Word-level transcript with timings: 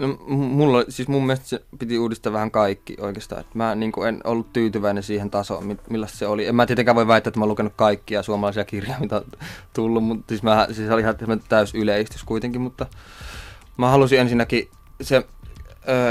No, 0.00 0.16
mulla, 0.26 0.84
siis 0.88 1.08
mun 1.08 1.26
mielestä 1.26 1.46
se 1.46 1.62
piti 1.78 1.98
uudistaa 1.98 2.32
vähän 2.32 2.50
kaikki 2.50 2.96
oikeastaan. 3.00 3.44
Mä 3.54 3.74
niin 3.74 3.92
en 4.08 4.20
ollut 4.24 4.52
tyytyväinen 4.52 5.02
siihen 5.02 5.30
tasoon, 5.30 5.78
millaista 5.90 6.18
se 6.18 6.26
oli. 6.26 6.46
En 6.46 6.54
mä 6.54 6.66
tietenkään 6.66 6.94
voi 6.94 7.06
väittää, 7.06 7.28
että 7.28 7.40
mä 7.40 7.44
oon 7.44 7.48
lukenut 7.48 7.72
kaikkia 7.76 8.22
suomalaisia 8.22 8.64
kirjoja, 8.64 9.00
mitä 9.00 9.16
on 9.16 9.24
tullut, 9.72 10.04
mutta 10.04 10.24
siis, 10.28 10.42
mä, 10.42 10.66
siis 10.72 10.90
oli 10.90 11.00
ihan 11.00 11.16
täys 11.48 11.74
yleistys 11.74 12.24
kuitenkin, 12.24 12.60
mutta 12.60 12.86
mä 13.76 13.90
halusin 13.90 14.20
ensinnäkin 14.20 14.68
se, 15.00 15.26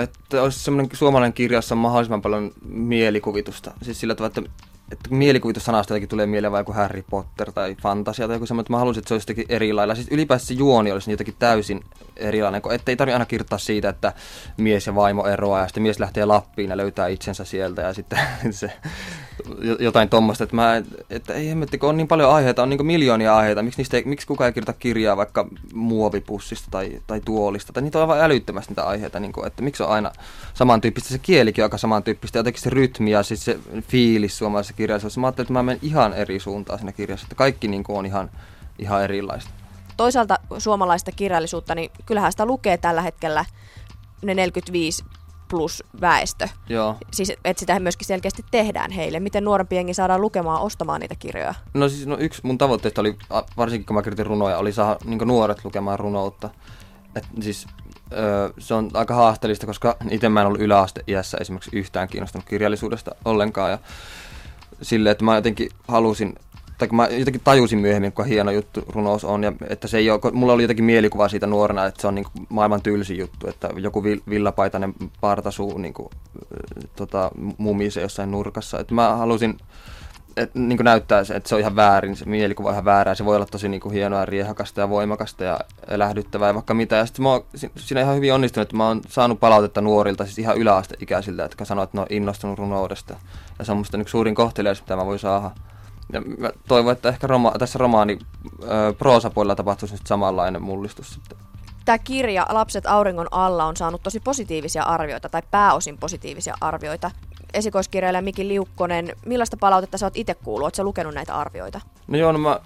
että 0.03 0.41
olisi 0.41 0.59
semmoinen 0.59 0.97
suomalainen 0.97 1.33
kirja, 1.33 1.57
jossa 1.57 1.75
on 1.75 1.79
mahdollisimman 1.79 2.21
paljon 2.21 2.51
mielikuvitusta. 2.69 3.71
Siis 3.81 3.99
sillä 3.99 4.15
tavalla, 4.15 4.33
että 4.39 4.68
että 4.91 5.09
mielikuvitussanasta 5.09 5.93
jotenkin 5.93 6.09
tulee 6.09 6.25
mieleen 6.25 6.51
vaikka 6.51 6.73
Harry 6.73 7.03
Potter 7.09 7.51
tai 7.51 7.75
fantasia 7.81 8.27
tai 8.27 8.35
joku 8.35 8.45
semmoinen, 8.45 8.63
että 8.63 8.73
mä 8.73 8.77
halusin, 8.79 9.01
että 9.01 9.07
se 9.07 9.13
olisi 9.13 9.23
jotenkin 9.23 9.55
eri 9.55 9.73
lailla. 9.73 9.95
Siis 9.95 10.07
ylipäänsä 10.11 10.45
se 10.45 10.53
juoni 10.53 10.91
olisi 10.91 11.11
jotenkin 11.11 11.35
täysin 11.39 11.83
erilainen, 12.15 12.61
että 12.71 12.91
ei 12.91 12.95
tarvitse 12.95 13.15
aina 13.15 13.25
kirjoittaa 13.25 13.59
siitä, 13.59 13.89
että 13.89 14.13
mies 14.57 14.87
ja 14.87 14.95
vaimo 14.95 15.27
eroaa 15.27 15.61
ja 15.61 15.67
sitten 15.67 15.83
mies 15.83 15.99
lähtee 15.99 16.25
Lappiin 16.25 16.69
ja 16.69 16.77
löytää 16.77 17.07
itsensä 17.07 17.43
sieltä 17.45 17.81
ja 17.81 17.93
sitten 17.93 18.19
se, 18.51 18.71
jotain 19.79 20.09
tuommoista, 20.09 20.43
että, 20.43 20.83
että 21.09 21.33
ei 21.33 21.49
hemmetti, 21.49 21.77
kun 21.77 21.89
on 21.89 21.97
niin 21.97 22.07
paljon 22.07 22.33
aiheita, 22.33 22.63
on 22.63 22.69
niin 22.69 22.85
miljoonia 22.85 23.37
aiheita, 23.37 23.63
miksi, 23.63 23.77
niistä 23.77 23.97
ei, 23.97 24.03
miksi 24.05 24.27
kukaan 24.27 24.45
ei 24.45 24.53
kirjoita 24.53 24.73
kirjaa 24.73 25.17
vaikka 25.17 25.47
muovipussista 25.73 26.67
tai, 26.71 27.01
tai 27.07 27.21
tuolista, 27.21 27.73
tai 27.73 27.83
niitä 27.83 27.97
on 27.97 28.01
aivan 28.01 28.25
älyttömästi 28.25 28.71
niitä 28.71 28.83
aiheita, 28.83 29.19
niin 29.19 29.31
kuin, 29.31 29.47
että 29.47 29.61
miksi 29.61 29.83
on 29.83 29.89
aina 29.89 30.11
samantyyppistä, 30.53 31.09
se 31.09 31.19
kielikin 31.19 31.63
on 31.63 31.65
aika 31.65 31.77
samantyyppistä, 31.77 32.39
jotenkin 32.39 32.61
se 32.61 32.69
rytmi 32.69 33.11
ja 33.11 33.23
siis 33.23 33.45
se 33.45 33.59
fiilis 33.81 34.37
suomalaisessa 34.37 34.73
kirjallisuudessa, 34.73 35.21
mä 35.21 35.27
ajattelin, 35.27 35.45
että 35.45 35.53
mä 35.53 35.63
menen 35.63 35.79
ihan 35.81 36.13
eri 36.13 36.39
suuntaan 36.39 36.79
siinä 36.79 36.91
kirjassa, 36.91 37.25
että 37.25 37.35
kaikki 37.35 37.67
niin 37.67 37.83
kuin 37.83 37.97
on 37.99 38.05
ihan, 38.05 38.31
ihan 38.79 39.03
erilaista. 39.03 39.51
Toisaalta 39.97 40.39
suomalaista 40.57 41.11
kirjallisuutta, 41.11 41.75
niin 41.75 41.91
kyllähän 42.05 42.31
sitä 42.31 42.45
lukee 42.45 42.77
tällä 42.77 43.01
hetkellä 43.01 43.45
ne 44.21 44.33
45 44.33 45.03
plus 45.49 45.83
väestö. 46.01 46.47
Joo. 46.69 46.95
Siis, 47.13 47.33
että 47.45 47.59
sitä 47.59 47.79
myöskin 47.79 48.07
selkeästi 48.07 48.45
tehdään 48.51 48.91
heille. 48.91 49.19
Miten 49.19 49.43
nuorempi 49.43 49.75
jengi 49.75 49.93
saadaan 49.93 50.21
lukemaan, 50.21 50.61
ostamaan 50.61 51.01
niitä 51.01 51.15
kirjoja? 51.15 51.53
No 51.73 51.89
siis 51.89 52.07
no 52.07 52.17
yksi 52.19 52.41
mun 52.43 52.57
tavoitteista 52.57 53.01
oli, 53.01 53.17
varsinkin 53.57 53.85
kun 53.85 53.95
mä 53.95 54.01
kirjoitin 54.01 54.25
runoja, 54.25 54.57
oli 54.57 54.73
saada 54.73 54.99
niin 55.05 55.19
nuoret 55.25 55.65
lukemaan 55.65 55.99
runoutta. 55.99 56.49
Et 57.15 57.25
siis 57.41 57.67
öö, 58.13 58.49
se 58.57 58.73
on 58.73 58.89
aika 58.93 59.13
haasteellista, 59.13 59.65
koska 59.65 59.97
itse 60.09 60.29
mä 60.29 60.41
en 60.41 60.47
ollut 60.47 60.61
yläasteiässä 60.61 61.37
esimerkiksi 61.41 61.77
yhtään 61.77 62.07
kiinnostunut 62.07 62.47
kirjallisuudesta 62.47 63.11
ollenkaan. 63.25 63.71
Ja 63.71 63.79
sille, 64.81 65.11
että 65.11 65.25
mä 65.25 65.35
jotenkin 65.35 65.69
halusin 65.87 66.35
tai 66.79 66.87
mä 66.91 67.07
jotenkin 67.07 67.41
tajusin 67.43 67.79
myöhemmin, 67.79 68.11
kuinka 68.11 68.29
hieno 68.29 68.51
juttu 68.51 68.83
runous 68.89 69.23
on, 69.25 69.43
ja 69.43 69.53
että 69.69 69.87
se 69.87 69.97
ei 69.97 70.11
ole, 70.11 70.19
mulla 70.33 70.53
oli 70.53 70.63
jotenkin 70.63 70.85
mielikuva 70.85 71.29
siitä 71.29 71.47
nuorena, 71.47 71.85
että 71.85 72.01
se 72.01 72.07
on 72.07 72.15
niin 72.15 72.25
kuin 72.33 72.47
maailman 72.49 72.81
tylsin 72.81 73.17
juttu, 73.17 73.47
että 73.47 73.69
joku 73.77 74.03
villapaitainen 74.03 74.93
partasuu 75.21 75.77
niin 75.77 75.93
kuin, 75.93 76.09
tota, 76.95 77.31
mumise 77.57 78.01
jossain 78.01 78.31
nurkassa, 78.31 78.79
että 78.79 78.93
mä 78.93 79.15
halusin 79.15 79.57
että 80.37 80.59
niin 80.59 80.79
näyttää 80.83 81.23
se, 81.23 81.35
että 81.35 81.49
se 81.49 81.55
on 81.55 81.61
ihan 81.61 81.75
väärin, 81.75 82.15
se 82.15 82.25
mielikuva 82.25 82.69
on 82.69 82.73
ihan 82.73 82.85
väärää, 82.85 83.15
se 83.15 83.25
voi 83.25 83.35
olla 83.35 83.45
tosi 83.45 83.69
niin 83.69 83.81
kuin 83.81 83.93
hienoa, 83.93 84.25
riehakasta 84.25 84.81
ja 84.81 84.89
voimakasta 84.89 85.43
ja 85.43 85.59
lähdyttävää 85.87 86.47
ja 86.47 86.53
vaikka 86.53 86.73
mitä. 86.73 86.95
Ja 86.95 87.05
sitten 87.05 87.23
mä 87.23 87.29
oon 87.29 87.45
siinä 87.75 88.01
ihan 88.01 88.15
hyvin 88.15 88.33
onnistunut, 88.33 88.67
että 88.67 88.77
mä 88.77 88.87
oon 88.87 89.01
saanut 89.07 89.39
palautetta 89.39 89.81
nuorilta, 89.81 90.25
siis 90.25 90.39
ihan 90.39 90.57
yläasteikäisiltä, 90.57 91.43
jotka 91.43 91.65
sanoo, 91.65 91.83
että 91.83 91.97
ne 91.97 92.01
on 92.01 92.07
innostunut 92.09 92.59
runoudesta. 92.59 93.15
Ja 93.59 93.65
se 93.65 93.71
on 93.71 93.77
musta 93.77 93.97
niin 93.97 94.07
suurin 94.07 94.35
kohteliaisuus, 94.35 94.85
mitä 94.85 94.95
mä 94.95 95.05
voin 95.05 95.19
saada. 95.19 95.51
Ja 96.13 96.21
mä 96.21 96.51
toivon, 96.67 96.91
että 96.91 97.09
ehkä 97.09 97.27
roma, 97.27 97.51
tässä 97.59 97.79
romaani 97.79 98.19
ö, 98.63 98.93
proosapuolella 98.93 99.55
tapahtuisi 99.55 99.93
nyt 99.93 100.07
samanlainen 100.07 100.61
mullistus 100.61 101.13
sitten. 101.13 101.37
Tämä 101.85 101.97
kirja 101.97 102.45
Lapset 102.49 102.85
auringon 102.85 103.27
alla 103.31 103.65
on 103.65 103.77
saanut 103.77 104.03
tosi 104.03 104.19
positiivisia 104.19 104.83
arvioita, 104.83 105.29
tai 105.29 105.41
pääosin 105.51 105.97
positiivisia 105.97 106.55
arvioita. 106.61 107.11
Esikoiskirjailija 107.53 108.21
Miki 108.21 108.47
Liukkonen, 108.47 109.15
millaista 109.25 109.57
palautetta 109.57 109.97
sä 109.97 110.05
oot 110.05 110.17
itse 110.17 110.35
kuullut? 110.35 110.65
Oletko 110.65 110.83
lukenut 110.83 111.13
näitä 111.13 111.35
arvioita? 111.35 111.81
No 112.07 112.17
joo, 112.17 112.31
no 112.31 112.39
mä, 112.39 112.59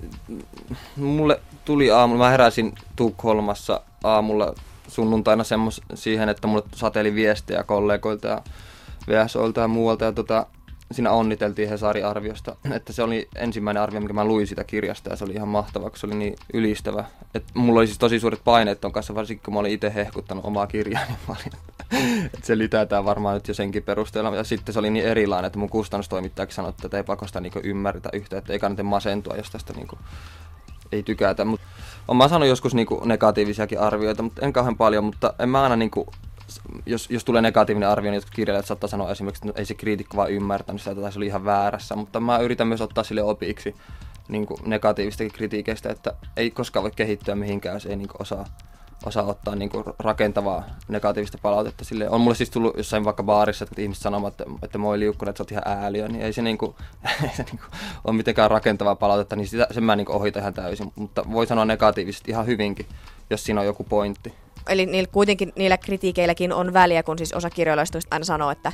mulle 0.95 1.39
tuli 1.65 1.91
aamulla, 1.91 2.23
mä 2.23 2.29
heräsin 2.29 2.75
Tukholmassa 2.95 3.81
aamulla 4.03 4.53
sunnuntaina 4.87 5.43
semmos, 5.43 5.81
siihen, 5.93 6.29
että 6.29 6.47
mulle 6.47 6.63
sateeli 6.75 7.15
viestejä 7.15 7.63
kollegoilta 7.63 8.27
ja 8.27 8.41
VSOilta 9.07 9.61
ja 9.61 9.67
muualta. 9.67 10.05
Ja 10.05 10.11
tota, 10.11 10.45
siinä 10.93 11.11
onniteltiin 11.11 11.69
Hesari-arviosta, 11.69 12.55
että 12.75 12.93
se 12.93 13.03
oli 13.03 13.27
ensimmäinen 13.35 13.83
arvio, 13.83 14.01
mikä 14.01 14.13
mä 14.13 14.25
luin 14.25 14.47
sitä 14.47 14.63
kirjasta 14.63 15.09
ja 15.09 15.15
se 15.15 15.23
oli 15.23 15.33
ihan 15.33 15.47
mahtava, 15.47 15.91
se 15.95 16.07
oli 16.07 16.15
niin 16.15 16.35
ylistävä. 16.53 17.05
Et 17.35 17.43
mulla 17.53 17.79
oli 17.79 17.87
siis 17.87 17.99
tosi 17.99 18.19
suuret 18.19 18.41
paineet 18.43 18.81
ton 18.81 18.91
kanssa, 18.91 19.15
varsinkin 19.15 19.43
kun 19.45 19.53
mä 19.53 19.59
olin 19.59 19.71
itse 19.71 19.93
hehkuttanut 19.95 20.45
omaa 20.45 20.67
kirjaa 20.67 21.05
niin 21.07 21.19
paljon. 21.27 21.63
Et 22.33 22.43
se 22.43 22.57
litätään 22.57 23.05
varmaan 23.05 23.35
nyt 23.35 23.47
jo 23.47 23.53
senkin 23.53 23.83
perusteella. 23.83 24.35
Ja 24.35 24.43
sitten 24.43 24.73
se 24.73 24.79
oli 24.79 24.89
niin 24.89 25.05
erilainen, 25.05 25.47
että 25.47 25.59
mun 25.59 25.69
kustannustoimittajakin 25.69 26.55
sanoi, 26.55 26.73
että 26.83 26.97
ei 26.97 27.03
pakosta 27.03 27.39
niinku 27.39 27.59
ymmärretä 27.63 28.09
yhtä, 28.13 28.37
että 28.37 28.53
ei 28.53 28.59
kannata 28.59 28.83
masentua, 28.83 29.35
jos 29.35 29.51
tästä 29.51 29.73
niinku 29.73 29.97
ei 30.91 31.03
tykätä. 31.03 31.45
Mut, 31.45 31.61
olen 32.07 32.17
mä 32.17 32.27
saanut 32.27 32.47
joskus 32.47 32.75
niinku 32.75 33.01
negatiivisiakin 33.05 33.79
arvioita, 33.79 34.23
mutta 34.23 34.45
en 34.45 34.53
kauhean 34.53 34.77
paljon, 34.77 35.03
mutta 35.03 35.33
en 35.39 35.49
mä 35.49 35.63
aina 35.63 35.75
niinku 35.75 36.07
jos, 36.85 37.09
jos 37.09 37.23
tulee 37.23 37.41
negatiivinen 37.41 37.89
arvio, 37.89 38.11
niin 38.11 38.17
jotkut 38.17 38.35
kirjailijat 38.35 38.65
saattaa 38.65 38.89
sanoa 38.89 39.11
esimerkiksi, 39.11 39.47
että 39.47 39.61
ei 39.61 39.65
se 39.65 39.73
kriitikko 39.73 40.17
vaan 40.17 40.31
ymmärtänyt 40.31 40.81
sitä, 40.81 40.95
tai 40.95 41.11
se 41.11 41.19
oli 41.19 41.25
ihan 41.25 41.45
väärässä, 41.45 41.95
mutta 41.95 42.19
mä 42.19 42.37
yritän 42.37 42.67
myös 42.67 42.81
ottaa 42.81 43.03
sille 43.03 43.23
opiksi 43.23 43.75
niin 44.27 44.45
kuin 44.45 44.59
negatiivistakin 44.65 45.31
kritiikeistä, 45.31 45.89
että 45.89 46.13
ei 46.37 46.51
koskaan 46.51 46.83
voi 46.83 46.91
kehittyä 46.95 47.35
mihinkään, 47.35 47.75
jos 47.75 47.85
ei 47.85 47.95
niin 47.95 48.09
osaa, 48.19 48.45
osaa 49.05 49.23
ottaa 49.23 49.55
niin 49.55 49.69
kuin 49.69 49.83
rakentavaa 49.99 50.63
negatiivista 50.87 51.37
palautetta. 51.41 51.85
Sille 51.85 52.09
on 52.09 52.21
mulle 52.21 52.35
siis 52.35 52.49
tullut 52.49 52.77
jossain 52.77 53.05
vaikka 53.05 53.23
baarissa, 53.23 53.63
että 53.63 53.81
ihmiset 53.81 54.03
sanovat, 54.03 54.41
että, 54.41 54.53
että 54.63 54.77
moi 54.77 54.99
liukkuna, 54.99 55.29
että 55.29 55.37
sä 55.37 55.43
oot 55.43 55.51
ihan 55.51 55.83
ääliö, 55.83 56.07
niin 56.07 56.21
ei 56.21 56.33
se, 56.33 56.41
niin 56.41 56.57
kuin, 56.57 56.75
ei 57.23 57.35
se 57.35 57.43
niin 57.43 57.59
kuin 57.59 57.79
ole 58.03 58.15
mitenkään 58.15 58.51
rakentavaa 58.51 58.95
palautetta, 58.95 59.35
niin 59.35 59.47
sitä, 59.47 59.67
sen 59.71 59.83
mä 59.83 59.95
niin 59.95 60.11
ohitan 60.11 60.41
ihan 60.41 60.53
täysin. 60.53 60.91
Mutta 60.95 61.25
voi 61.31 61.47
sanoa 61.47 61.65
negatiivisesti 61.65 62.31
ihan 62.31 62.45
hyvinkin, 62.45 62.85
jos 63.29 63.43
siinä 63.43 63.61
on 63.61 63.67
joku 63.67 63.83
pointti. 63.83 64.33
Eli 64.69 64.85
niillä, 64.85 65.09
kuitenkin 65.11 65.53
niillä 65.55 65.77
kritiikeilläkin 65.77 66.53
on 66.53 66.73
väliä, 66.73 67.03
kun 67.03 67.17
siis 67.17 67.33
osa 67.33 67.49
kirjoilijoista 67.49 67.99
aina 68.11 68.25
sanoo, 68.25 68.51
että, 68.51 68.71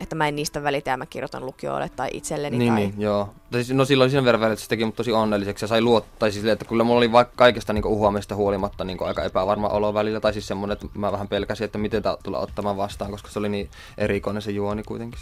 että 0.00 0.14
mä 0.14 0.28
en 0.28 0.36
niistä 0.36 0.62
välitä 0.62 0.90
ja 0.90 0.96
mä 0.96 1.06
kirjoitan 1.06 1.46
lukijoille 1.46 1.88
tai 1.88 2.10
itselleni. 2.12 2.58
Niin, 2.58 2.72
tai... 2.72 2.80
niin 2.80 2.94
joo. 2.98 3.34
Siis, 3.52 3.70
no 3.70 3.84
silloin 3.84 4.10
siinä 4.10 4.24
verran 4.24 4.40
väliä, 4.40 4.52
että 4.52 4.62
se 4.62 4.68
teki 4.68 4.84
mut 4.84 4.96
tosi 4.96 5.12
onnelliseksi 5.12 5.64
ja 5.64 5.68
sai 5.68 5.80
luottaa. 5.80 6.30
Siis 6.30 6.44
että 6.44 6.64
kyllä 6.64 6.84
mulla 6.84 6.98
oli 6.98 7.12
vaikka 7.12 7.34
kaikesta 7.36 7.72
niin 7.72 7.86
uhuamista 7.86 8.34
huolimatta 8.34 8.84
niin 8.84 8.98
aika 9.00 9.24
epävarma 9.24 9.68
olo 9.68 9.94
välillä. 9.94 10.20
Tai 10.20 10.32
siis 10.32 10.48
semmoinen, 10.48 10.72
että 10.72 10.86
mä 10.94 11.12
vähän 11.12 11.28
pelkäsin, 11.28 11.64
että 11.64 11.78
miten 11.78 12.02
tämä 12.02 12.16
tulee 12.22 12.40
ottamaan 12.40 12.76
vastaan, 12.76 13.10
koska 13.10 13.28
se 13.28 13.38
oli 13.38 13.48
niin 13.48 13.70
erikoinen 13.98 14.42
se 14.42 14.50
juoni 14.50 14.82
kuitenkin. 14.82 15.20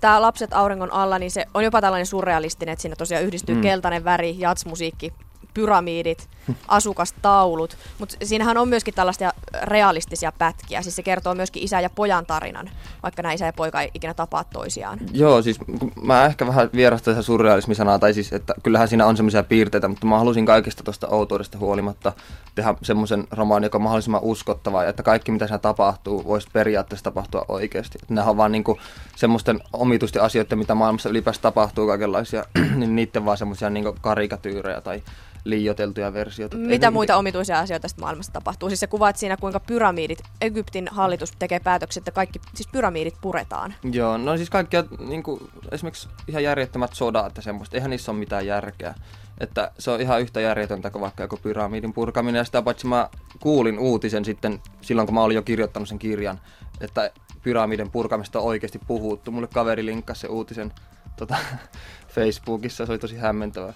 Tämä 0.00 0.22
Lapset 0.22 0.52
auringon 0.52 0.92
alla, 0.92 1.18
niin 1.18 1.30
se 1.30 1.46
on 1.54 1.64
jopa 1.64 1.80
tällainen 1.80 2.06
surrealistinen, 2.06 2.72
että 2.72 2.82
siinä 2.82 2.96
tosiaan 2.96 3.24
yhdistyy 3.24 3.54
mm. 3.54 3.60
keltainen 3.60 4.04
väri, 4.04 4.36
jatsmusiikki, 4.38 5.12
pyramidit, 5.54 6.28
asukastaulut, 6.68 7.76
mutta 7.98 8.16
siinähän 8.24 8.56
on 8.56 8.68
myöskin 8.68 8.94
tällaisia 8.94 9.32
realistisia 9.62 10.32
pätkiä, 10.38 10.82
siis 10.82 10.96
se 10.96 11.02
kertoo 11.02 11.34
myöskin 11.34 11.62
isä 11.62 11.80
ja 11.80 11.90
pojan 11.90 12.26
tarinan, 12.26 12.70
vaikka 13.02 13.22
nämä 13.22 13.32
isä 13.32 13.46
ja 13.46 13.52
poika 13.52 13.82
ei 13.82 13.90
ikinä 13.94 14.14
tapaa 14.14 14.44
toisiaan. 14.44 14.98
Joo, 15.12 15.42
siis 15.42 15.58
mä 16.02 16.24
ehkä 16.24 16.46
vähän 16.46 16.70
vierastan 16.74 17.14
tätä 17.14 17.22
surrealismisanaa, 17.22 17.98
tai 17.98 18.14
siis, 18.14 18.32
että 18.32 18.54
kyllähän 18.62 18.88
siinä 18.88 19.06
on 19.06 19.16
semmoisia 19.16 19.42
piirteitä, 19.42 19.88
mutta 19.88 20.06
mä 20.06 20.18
halusin 20.18 20.46
kaikista 20.46 20.84
tuosta 20.84 21.08
outoudesta 21.08 21.58
huolimatta 21.58 22.12
tehdä 22.54 22.74
semmoisen 22.82 23.26
romaanin, 23.30 23.66
joka 23.66 23.78
on 23.78 23.82
mahdollisimman 23.82 24.22
uskottava, 24.22 24.84
että 24.84 25.02
kaikki 25.02 25.32
mitä 25.32 25.46
siinä 25.46 25.58
tapahtuu, 25.58 26.24
voisi 26.24 26.48
periaatteessa 26.52 27.04
tapahtua 27.04 27.44
oikeasti. 27.48 27.98
Että 28.02 28.14
nämä 28.14 28.30
on 28.30 28.36
vaan 28.36 28.52
niinku 28.52 28.78
semmoisten 29.16 29.60
omituisten 29.72 30.22
asioiden, 30.22 30.58
mitä 30.58 30.74
maailmassa 30.74 31.08
ylipäänsä 31.08 31.40
tapahtuu 31.40 31.86
kaikenlaisia, 31.86 32.44
niin 32.76 32.96
niiden 32.96 33.24
vaan 33.24 33.38
semmoisia 33.38 33.70
niinku 33.70 33.96
karikatyyrejä 34.00 34.80
tai 34.80 35.02
liioteltuja 35.50 36.12
versioita. 36.12 36.56
Mitä 36.56 36.86
Ei 36.86 36.90
muita 36.90 37.16
omituisia 37.16 37.58
asioita 37.58 37.82
tästä 37.82 38.00
maailmassa 38.00 38.32
tapahtuu? 38.32 38.68
Siis 38.68 38.80
sä 38.80 38.86
kuvaat 38.86 39.16
siinä, 39.16 39.36
kuinka 39.36 39.60
pyramidit, 39.60 40.18
Egyptin 40.40 40.88
hallitus 40.90 41.32
tekee 41.38 41.60
päätökset, 41.60 42.00
että 42.00 42.10
kaikki 42.10 42.40
siis 42.54 42.68
pyramidit 42.72 43.14
puretaan. 43.20 43.74
Joo, 43.92 44.18
no 44.18 44.36
siis 44.36 44.50
kaikkia, 44.50 44.84
niin 45.08 45.22
kuin, 45.22 45.40
esimerkiksi 45.72 46.08
ihan 46.28 46.44
järjettömät 46.44 46.94
sodat 46.94 47.36
ja 47.36 47.42
semmoista, 47.42 47.76
eihän 47.76 47.90
niissä 47.90 48.12
ole 48.12 48.18
mitään 48.18 48.46
järkeä. 48.46 48.94
Että 49.40 49.70
se 49.78 49.90
on 49.90 50.00
ihan 50.00 50.20
yhtä 50.20 50.40
järjetöntä 50.40 50.90
kuin 50.90 51.02
vaikka 51.02 51.22
joku 51.22 51.36
pyramidin 51.36 51.92
purkaminen. 51.92 52.38
Ja 52.38 52.44
sitä 52.44 52.62
paitsi 52.62 52.86
mä 52.86 53.08
kuulin 53.40 53.78
uutisen 53.78 54.24
sitten 54.24 54.60
silloin, 54.80 55.06
kun 55.06 55.14
mä 55.14 55.22
olin 55.22 55.34
jo 55.34 55.42
kirjoittanut 55.42 55.88
sen 55.88 55.98
kirjan, 55.98 56.40
että 56.80 57.10
pyramidin 57.42 57.90
purkamista 57.90 58.38
on 58.40 58.44
oikeasti 58.44 58.80
puhuttu. 58.86 59.30
Mulle 59.30 59.46
kaveri 59.46 59.86
linkkasi 59.86 60.20
se 60.20 60.26
uutisen 60.26 60.72
tota, 61.18 61.36
Facebookissa, 62.14 62.86
se 62.86 62.92
oli 62.92 62.98
tosi 62.98 63.16
hämmentävää. 63.16 63.72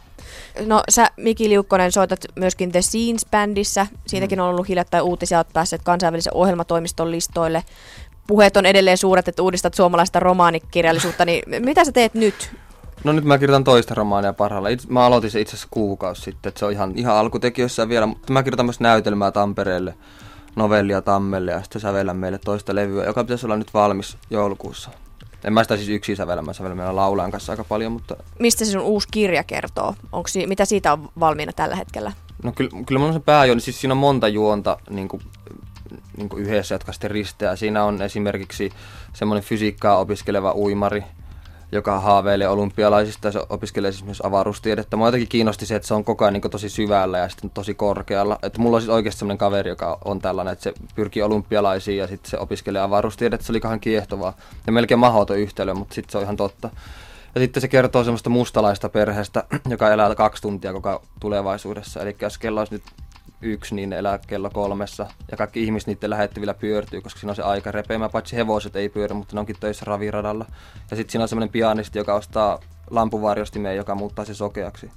No 0.67 0.83
sä 0.89 1.11
Miki 1.17 1.49
Liukkonen 1.49 1.93
soitat 1.93 2.21
myöskin 2.37 2.73
The 2.73 2.81
Scenes-bändissä, 2.81 3.87
siitäkin 4.07 4.41
on 4.41 4.49
ollut 4.49 4.69
hiljattain 4.69 5.05
uutisia, 5.05 5.41
että 5.41 5.53
päässeet 5.53 5.83
kansainvälisen 5.83 6.35
ohjelmatoimiston 6.35 7.11
listoille. 7.11 7.65
Puheet 8.27 8.57
on 8.57 8.67
edelleen 8.67 8.99
suuret, 8.99 9.29
että 9.29 9.43
uudistat 9.43 9.75
suomalaista 9.75 10.21
romaanikirjallisuutta, 10.21 11.25
niin 11.25 11.43
mitä 11.65 11.85
sä 11.85 11.93
teet 11.93 12.15
nyt? 12.15 12.51
No 13.05 13.13
nyt 13.13 13.25
mä 13.25 13.39
kirjoitan 13.39 13.65
toista 13.65 13.95
romaania 13.95 14.33
parhaalla. 14.33 14.69
Mä 14.89 15.07
aloitin 15.07 15.31
se 15.31 15.41
itse 15.41 15.51
asiassa 15.51 15.69
kuukausi 15.71 16.23
sitten, 16.23 16.49
että 16.49 16.59
se 16.59 16.65
on 16.65 16.73
ihan, 16.73 16.93
ihan 16.97 17.17
alkutekijöissä 17.17 17.89
vielä, 17.89 18.07
mutta 18.07 18.33
mä 18.33 18.43
kirjoitan 18.43 18.67
myös 18.67 18.81
näytelmää 18.81 19.31
Tampereelle 19.31 19.95
novellia 20.57 21.03
Tammelle 21.03 21.51
ja 21.51 21.63
sitten 21.63 21.81
sävellä 21.81 22.15
meille 22.15 22.39
toista 22.39 22.75
levyä, 22.75 23.05
joka 23.05 23.25
pitäisi 23.25 23.47
olla 23.47 23.57
nyt 23.57 23.75
valmis 23.75 24.17
joulukuussa. 24.31 24.91
En 25.45 25.53
mä 25.53 25.63
sitä 25.63 25.77
siis 25.77 25.89
yksin 25.89 26.17
sävellä, 26.17 26.43
mä 26.43 26.53
sävellä 26.53 26.75
meillä 26.75 26.97
laulajan 26.97 27.31
kanssa 27.31 27.53
aika 27.53 27.65
paljon, 27.65 27.93
mutta... 27.93 28.17
Mistä 28.39 28.65
se 28.65 28.71
sun 28.71 28.83
uusi 28.83 29.09
kirja 29.11 29.45
kertoo? 29.45 29.95
Onko 30.13 30.29
si- 30.29 30.47
mitä 30.47 30.65
siitä 30.65 30.93
on 30.93 31.09
valmiina 31.21 31.53
tällä 31.53 31.77
hetkellä? 31.77 32.13
No 32.43 32.53
kyllä, 32.53 32.71
kyllä 32.87 32.99
mun 32.99 33.09
on 33.09 33.15
se 33.15 33.21
pääjuoni, 33.21 33.61
siis 33.61 33.81
siinä 33.81 33.93
on 33.95 33.99
monta 33.99 34.29
juonta 34.29 34.77
niin 34.91 35.09
kuin, 35.09 35.23
niin 36.17 36.29
kuin 36.29 36.43
yhdessä, 36.43 36.75
jotka 36.75 36.93
sitten 36.93 37.11
risteää. 37.11 37.57
Siinä 37.57 37.85
on 37.85 38.03
esimerkiksi 38.03 38.71
semmoinen 39.13 39.45
fysiikkaa 39.45 39.99
opiskeleva 39.99 40.55
uimari, 40.55 41.05
joka 41.73 42.01
haaveilee 42.01 42.49
olympialaisista 42.49 43.29
ja 43.29 43.33
se 43.33 43.41
opiskelee 43.49 43.93
siis 43.93 44.05
myös 44.05 44.23
avaruustiedettä. 44.25 44.97
Mua 44.97 45.07
jotenkin 45.07 45.29
kiinnosti 45.29 45.67
se, 45.67 45.77
että 45.77 45.89
se 45.89 45.95
on 45.95 46.05
koko 46.05 46.25
ajan 46.25 46.33
niin 46.33 46.51
tosi 46.51 46.69
syvällä 46.69 47.19
ja 47.19 47.29
sitten 47.29 47.51
tosi 47.51 47.75
korkealla. 47.75 48.39
Että 48.43 48.61
mulla 48.61 48.77
on 48.77 48.81
siis 48.81 48.91
oikeasti 48.91 49.19
semmoinen 49.19 49.39
kaveri, 49.39 49.71
joka 49.71 49.99
on 50.05 50.19
tällainen, 50.19 50.53
että 50.53 50.63
se 50.63 50.73
pyrkii 50.95 51.23
olympialaisiin 51.23 51.99
ja 51.99 52.07
sitten 52.07 52.31
se 52.31 52.39
opiskelee 52.39 52.83
avaruustiedettä. 52.83 53.47
Se 53.47 53.53
oli 53.53 53.61
ihan 53.65 53.81
kiehtovaa 53.81 54.37
ja 54.67 54.73
melkein 54.73 55.01
mahdoton 55.01 55.39
yhtälö, 55.39 55.75
mutta 55.75 55.95
sitten 55.95 56.13
se 56.13 56.19
on 56.19 56.25
ihan 56.25 56.37
totta. 56.37 56.71
Ja 57.35 57.41
sitten 57.41 57.61
se 57.61 57.69
kertoo 57.69 58.05
semmoista 58.05 58.31
mustalaista 58.31 58.89
perheestä, 58.89 59.45
joka 59.69 59.91
elää 59.91 60.15
kaksi 60.15 60.43
tuntia 60.43 60.73
koko 60.73 61.03
tulevaisuudessa. 61.21 62.01
Eli 62.01 62.17
jos 62.21 62.39
kello 62.39 62.61
olisi 62.61 62.75
nyt 62.75 62.83
yksi, 63.43 63.75
niin 63.75 63.91
ne 63.91 63.99
elää 63.99 64.19
kello 64.27 64.51
kolmessa. 64.51 65.07
Ja 65.31 65.37
kaikki 65.37 65.63
ihmiset 65.63 65.87
niiden 65.87 66.11
lähettävillä 66.11 66.55
pyörtyy, 66.55 67.01
koska 67.01 67.21
siinä 67.21 67.33
on 67.33 67.37
se 67.37 67.43
aika 67.43 67.71
repeämä. 67.71 68.09
Paitsi 68.09 68.37
hevoset 68.37 68.77
ei 68.77 68.89
pyörä, 68.89 69.15
mutta 69.15 69.37
ne 69.37 69.41
onkin 69.41 69.57
töissä 69.61 69.85
raviradalla. 69.85 70.47
Ja 70.91 70.97
sitten 70.97 71.13
siinä 71.13 71.23
on 71.23 71.29
semmoinen 71.29 71.53
pianisti, 71.53 71.99
joka 71.99 72.15
ostaa 72.15 72.59
lampuvarjostimeen, 72.91 73.77
joka 73.77 73.95
muuttaa 73.95 74.25
se 74.25 74.35
sokeaksi. 74.35 74.91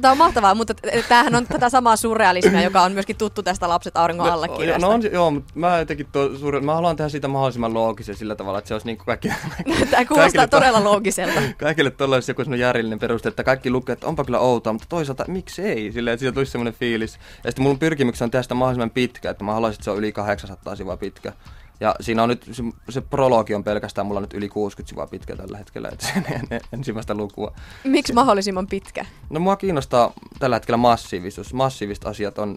Tämä 0.00 0.12
on 0.12 0.18
mahtavaa, 0.18 0.54
mutta 0.54 0.74
tämähän 1.08 1.34
on 1.34 1.46
tätä 1.46 1.68
samaa 1.68 1.96
surrealismia, 1.96 2.62
joka 2.62 2.82
on 2.82 2.92
myöskin 2.92 3.16
tuttu 3.16 3.42
tästä 3.42 3.68
Lapset 3.68 3.96
auringon 3.96 4.30
alla 4.30 4.46
no. 4.46 4.78
No 4.78 4.88
on, 4.88 5.02
joo, 5.12 5.30
mutta 5.30 5.52
mä 5.54 5.78
jotenkin 5.78 6.06
tuo 6.12 6.30
suure, 6.38 6.60
mä 6.60 6.74
haluan 6.74 6.96
tehdä 6.96 7.08
siitä 7.08 7.28
mahdollisimman 7.28 7.74
loogisen 7.74 8.16
sillä 8.16 8.34
tavalla, 8.34 8.58
että 8.58 8.68
se 8.68 8.74
olisi 8.74 8.86
niin 8.86 8.96
kuin 8.96 9.06
kaikki... 9.06 9.28
Tämä 9.90 10.04
kuulostaa 10.04 10.48
todella 10.48 10.84
loogiselta. 10.84 11.40
Kaikille 11.58 11.90
tuolla 11.90 12.16
olisi 12.16 12.30
joku 12.30 12.42
järjellinen 12.42 12.98
peruste, 12.98 13.28
että 13.28 13.44
kaikki 13.44 13.70
lukee, 13.70 13.92
että 13.92 14.06
onpa 14.06 14.24
kyllä 14.24 14.38
outoa, 14.38 14.72
mutta 14.72 14.88
toisaalta 14.88 15.24
miksi 15.28 15.62
ei? 15.62 15.92
Silleen, 15.92 16.14
että 16.14 16.20
siitä 16.20 16.34
tulisi 16.34 16.52
semmoinen 16.52 16.74
fiilis. 16.74 17.18
Ja 17.44 17.50
sitten 17.50 17.62
mun 17.62 17.78
pyrkimykseni 17.78 18.26
on 18.26 18.30
tehdä 18.30 18.42
sitä 18.42 18.54
mahdollisimman 18.54 18.90
pitkä, 18.90 19.30
että 19.30 19.44
mä 19.44 19.52
haluaisin, 19.52 19.76
että 19.76 19.84
se 19.84 19.90
on 19.90 19.98
yli 19.98 20.12
800 20.12 20.76
sivua 20.76 20.96
pitkä. 20.96 21.32
Ja 21.80 21.94
siinä 22.00 22.22
on 22.22 22.28
nyt, 22.28 22.48
se, 22.52 22.62
se 22.88 23.00
prologi 23.00 23.54
on 23.54 23.64
pelkästään 23.64 24.06
mulla 24.06 24.20
nyt 24.20 24.34
yli 24.34 24.48
60 24.48 24.88
sivua 24.88 25.06
pitkä 25.06 25.36
tällä 25.36 25.58
hetkellä, 25.58 25.88
että 25.92 26.06
se 26.06 26.12
en, 26.50 26.60
ensimmäistä 26.72 27.14
lukua. 27.14 27.52
Miksi 27.84 28.12
mahdollisimman 28.12 28.66
pitkä? 28.66 29.04
No 29.30 29.40
mua 29.40 29.56
kiinnostaa 29.56 30.12
tällä 30.38 30.56
hetkellä 30.56 30.76
massiivisuus. 30.76 31.54
Massiiviset 31.54 32.06
asiat 32.06 32.38
on 32.38 32.56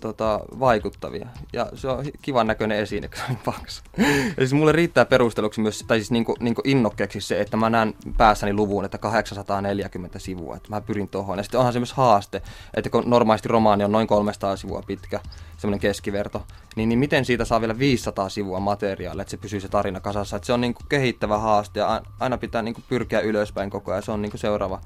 tota, 0.00 0.40
vaikuttavia. 0.60 1.26
Ja 1.52 1.66
se 1.74 1.88
on 1.88 2.04
kivan 2.22 2.46
näköinen 2.46 2.78
esine, 2.78 3.08
kun 3.08 3.18
se 3.18 3.24
on 3.30 3.38
paksu. 3.44 3.82
ja 3.98 4.34
siis 4.38 4.52
mulle 4.52 4.72
riittää 4.72 5.04
perusteluksi 5.04 5.60
myös, 5.60 5.84
tai 5.86 5.98
siis 5.98 6.10
niinku, 6.10 6.36
niinku 6.40 6.62
innokkeeksi 6.64 7.20
se, 7.20 7.40
että 7.40 7.56
mä 7.56 7.70
näen 7.70 7.94
päässäni 8.16 8.52
luvun, 8.52 8.84
että 8.84 8.98
840 8.98 10.18
sivua, 10.18 10.56
että 10.56 10.68
mä 10.70 10.80
pyrin 10.80 11.08
tuohon. 11.08 11.38
Ja 11.38 11.42
sitten 11.42 11.60
onhan 11.60 11.72
se 11.72 11.78
myös 11.78 11.92
haaste, 11.92 12.42
että 12.74 12.90
kun 12.90 13.02
normaalisti 13.06 13.48
romaani 13.48 13.84
on 13.84 13.92
noin 13.92 14.06
300 14.06 14.56
sivua 14.56 14.82
pitkä, 14.86 15.20
semmoinen 15.58 15.80
keskiverto, 15.80 16.42
niin, 16.76 16.88
niin 16.88 16.98
miten 16.98 17.24
siitä 17.24 17.44
saa 17.44 17.60
vielä 17.60 17.78
500 17.78 18.28
sivua 18.28 18.60
materiaalia, 18.60 19.22
että 19.22 19.30
se 19.30 19.36
pysyy 19.36 19.60
se 19.60 19.68
tarina 19.68 20.00
kasassa. 20.00 20.36
Että 20.36 20.46
se 20.46 20.52
on 20.52 20.60
niinku 20.60 20.82
kehittävä 20.88 21.38
haaste 21.38 21.80
ja 21.80 22.02
aina 22.20 22.38
pitää 22.38 22.62
niinku 22.62 22.82
pyrkiä 22.88 23.20
ylöspäin 23.20 23.70
koko 23.70 23.90
ajan. 23.90 24.02
Se 24.02 24.12
on 24.12 24.22
niinku 24.22 24.38
seuraava, 24.38 24.80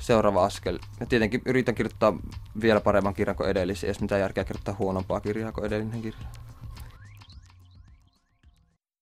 seuraava 0.00 0.44
askel. 0.44 0.78
Ja 1.00 1.06
tietenkin 1.06 1.42
yritän 1.44 1.74
kirjoittaa 1.74 2.16
vielä 2.60 2.80
paremman 2.80 3.14
kirjan 3.14 3.36
kuin 3.36 3.50
edellisen, 3.50 3.88
jos 3.88 4.00
mitään 4.00 4.20
järkeä 4.20 4.44
kirjoittaa 4.44 4.76
huonompaa 4.78 5.20
kirjaa 5.20 5.52
kuin 5.52 5.66
edellinen 5.66 6.02
kirja. 6.02 6.26